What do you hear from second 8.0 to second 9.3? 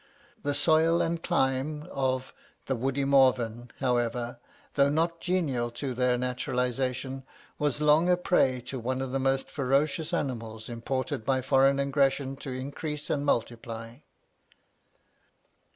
a prey to one of the